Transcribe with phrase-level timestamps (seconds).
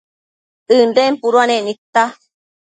[0.77, 2.03] ënden puduanec nidta